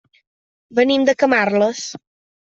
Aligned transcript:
Venim 0.79 1.03
de 1.09 1.13
Camarles. 1.23 1.83